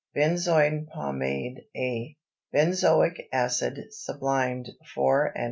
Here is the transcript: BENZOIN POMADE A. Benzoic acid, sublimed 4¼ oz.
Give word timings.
BENZOIN 0.15 0.87
POMADE 0.87 1.65
A. 1.77 2.17
Benzoic 2.51 3.27
acid, 3.31 3.91
sublimed 3.93 4.69
4¼ 4.97 5.29
oz. 5.35 5.37